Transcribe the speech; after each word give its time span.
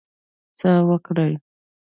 څه 0.57 0.69
وکړی. 0.89 1.31